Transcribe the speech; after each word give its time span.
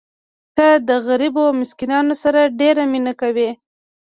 ته 0.55 0.67
د 0.87 0.89
غریبو 1.07 1.41
او 1.47 1.53
مسکینانو 1.61 2.13
سره 2.23 2.41
ډېره 2.59 2.83
مینه 2.91 3.13
کوې. 3.21 3.49